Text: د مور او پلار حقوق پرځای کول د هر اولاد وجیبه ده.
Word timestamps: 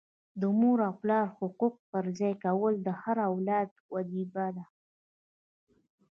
د 0.41 0.43
مور 0.59 0.77
او 0.87 0.93
پلار 1.01 1.25
حقوق 1.37 1.73
پرځای 1.91 2.33
کول 2.43 2.73
د 2.81 2.87
هر 3.01 3.17
اولاد 3.29 3.69
وجیبه 3.93 4.45
ده. 4.55 4.65